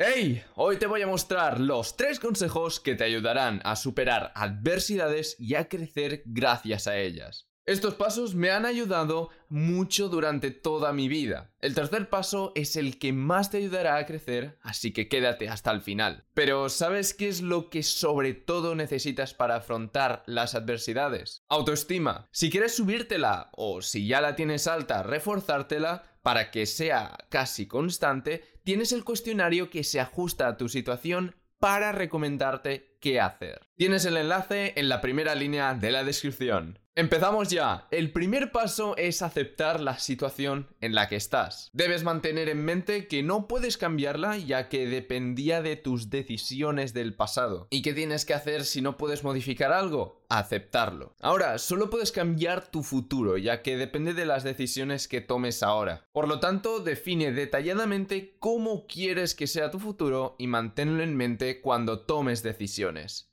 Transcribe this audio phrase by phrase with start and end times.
[0.00, 0.44] ¡Hey!
[0.54, 5.56] Hoy te voy a mostrar los tres consejos que te ayudarán a superar adversidades y
[5.56, 7.47] a crecer gracias a ellas.
[7.68, 11.50] Estos pasos me han ayudado mucho durante toda mi vida.
[11.60, 15.70] El tercer paso es el que más te ayudará a crecer, así que quédate hasta
[15.70, 16.24] el final.
[16.32, 21.42] Pero ¿sabes qué es lo que sobre todo necesitas para afrontar las adversidades?
[21.50, 22.26] Autoestima.
[22.30, 28.44] Si quieres subírtela o si ya la tienes alta, reforzártela, para que sea casi constante,
[28.64, 33.60] tienes el cuestionario que se ajusta a tu situación para recomendarte qué hacer.
[33.76, 36.78] Tienes el enlace en la primera línea de la descripción.
[36.98, 37.86] Empezamos ya.
[37.92, 41.70] El primer paso es aceptar la situación en la que estás.
[41.72, 47.14] Debes mantener en mente que no puedes cambiarla ya que dependía de tus decisiones del
[47.14, 47.68] pasado.
[47.70, 50.24] ¿Y qué tienes que hacer si no puedes modificar algo?
[50.28, 51.14] Aceptarlo.
[51.20, 56.04] Ahora, solo puedes cambiar tu futuro ya que depende de las decisiones que tomes ahora.
[56.10, 61.60] Por lo tanto, define detalladamente cómo quieres que sea tu futuro y manténlo en mente
[61.60, 62.87] cuando tomes decisiones.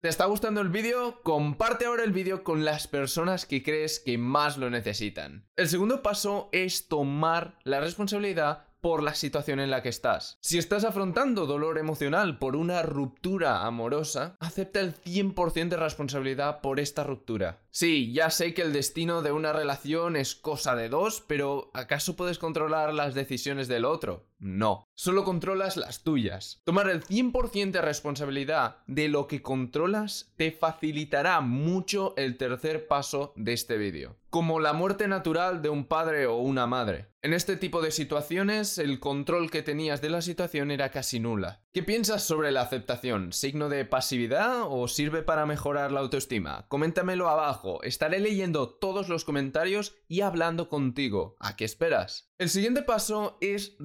[0.00, 1.20] ¿Te está gustando el vídeo?
[1.22, 5.48] Comparte ahora el vídeo con las personas que crees que más lo necesitan.
[5.56, 10.38] El segundo paso es tomar la responsabilidad por la situación en la que estás.
[10.40, 16.80] Si estás afrontando dolor emocional por una ruptura amorosa, acepta el 100% de responsabilidad por
[16.80, 17.60] esta ruptura.
[17.70, 22.16] Sí, ya sé que el destino de una relación es cosa de dos, pero ¿acaso
[22.16, 24.29] puedes controlar las decisiones del otro?
[24.40, 26.62] No, solo controlas las tuyas.
[26.64, 33.34] Tomar el 100% de responsabilidad de lo que controlas te facilitará mucho el tercer paso
[33.36, 34.16] de este vídeo.
[34.30, 37.10] Como la muerte natural de un padre o una madre.
[37.20, 41.62] En este tipo de situaciones, el control que tenías de la situación era casi nula.
[41.72, 43.34] ¿Qué piensas sobre la aceptación?
[43.34, 46.66] ¿Signo de pasividad o sirve para mejorar la autoestima?
[46.68, 51.36] Coméntamelo abajo, estaré leyendo todos los comentarios y hablando contigo.
[51.40, 52.32] ¿A qué esperas?
[52.38, 53.76] El siguiente paso es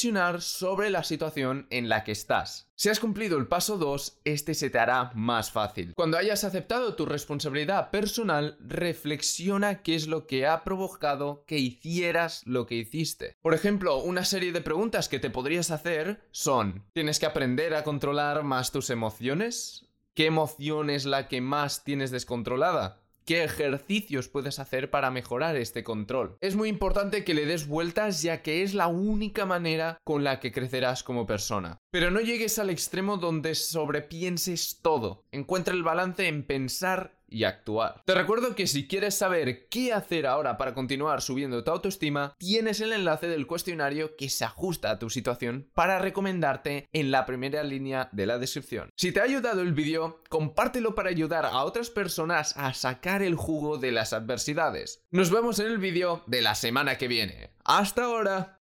[0.00, 2.70] reflexionar sobre la situación en la que estás.
[2.74, 5.92] Si has cumplido el paso 2, este se te hará más fácil.
[5.94, 12.40] Cuando hayas aceptado tu responsabilidad personal, reflexiona qué es lo que ha provocado que hicieras
[12.46, 13.36] lo que hiciste.
[13.42, 17.84] Por ejemplo, una serie de preguntas que te podrías hacer son, ¿tienes que aprender a
[17.84, 19.86] controlar más tus emociones?
[20.14, 23.02] ¿Qué emoción es la que más tienes descontrolada?
[23.30, 26.36] Qué ejercicios puedes hacer para mejorar este control.
[26.40, 30.40] Es muy importante que le des vueltas ya que es la única manera con la
[30.40, 31.78] que crecerás como persona.
[31.92, 35.22] Pero no llegues al extremo donde sobrepienses todo.
[35.30, 38.02] Encuentra el balance en pensar y actuar.
[38.04, 42.80] Te recuerdo que si quieres saber qué hacer ahora para continuar subiendo tu autoestima, tienes
[42.80, 47.62] el enlace del cuestionario que se ajusta a tu situación para recomendarte en la primera
[47.62, 48.90] línea de la descripción.
[48.96, 53.34] Si te ha ayudado el vídeo, compártelo para ayudar a otras personas a sacar el
[53.34, 55.04] jugo de las adversidades.
[55.10, 57.50] Nos vemos en el vídeo de la semana que viene.
[57.64, 58.56] ¡Hasta ahora!